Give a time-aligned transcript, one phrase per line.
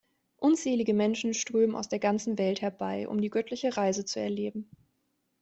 [0.37, 4.67] Unzählige Menschen strömen aus der ganzen Welt herbei, um die göttliche Reise zu erleben.